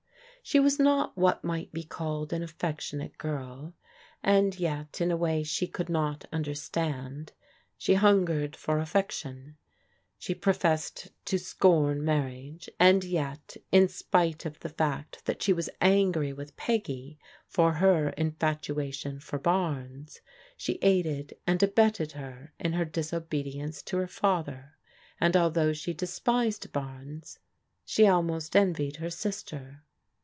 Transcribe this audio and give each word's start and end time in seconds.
She 0.43 0.59
was 0.59 0.79
not 0.79 1.15
what 1.15 1.43
might 1.43 1.71
be 1.71 1.83
called 1.83 2.33
an 2.33 2.41
affectionate 2.41 3.19
girl, 3.19 3.75
and 4.23 4.59
yet 4.59 4.99
in 4.99 5.11
a 5.11 5.15
way 5.15 5.43
she 5.43 5.67
could 5.67 5.87
not 5.87 6.25
xmderstand, 6.33 7.29
she 7.77 7.93
hungered 7.93 8.55
for 8.55 8.79
affection. 8.79 9.57
She 10.17 10.33
professed 10.33 11.09
to 11.25 11.37
scorn 11.37 12.03
marriage, 12.03 12.67
and 12.79 13.03
yet, 13.03 13.55
in 13.71 13.87
spite 13.87 14.43
of 14.47 14.59
the 14.61 14.69
fact 14.69 15.25
that 15.25 15.43
she 15.43 15.53
was 15.53 15.69
angry 15.79 16.33
with 16.33 16.57
Peggy 16.57 17.19
for 17.45 17.73
her 17.73 18.09
infatuation 18.09 19.19
for 19.19 19.37
Barnes, 19.37 20.21
she 20.57 20.79
aided 20.81 21.37
and 21.45 21.61
abetted 21.61 22.13
her 22.13 22.51
in 22.59 22.73
her 22.73 22.83
disobedience 22.83 23.83
to 23.83 23.97
her 23.97 24.07
father, 24.07 24.75
and 25.19 25.37
although 25.37 25.71
she 25.71 25.93
despised 25.93 26.71
Barnes, 26.73 27.37
she 27.85 28.07
almost 28.07 28.55
envied 28.55 28.95
her 28.95 29.11
sister. 29.11 29.83